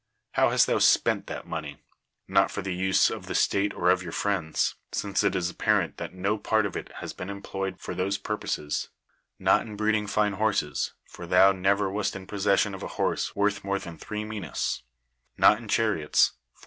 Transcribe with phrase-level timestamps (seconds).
[0.35, 1.77] IIow hast thou spent that money?
[2.27, 5.97] Not lor the use of the state or of your friends; since it is apparent
[5.97, 8.89] that no part of it has been em])loyed for those purposes;
[9.37, 13.63] not in breeding fine horses, for thou never wast in possession of a horse worth
[13.63, 14.81] more than threes minas;
[15.37, 16.59] not in chariots, for.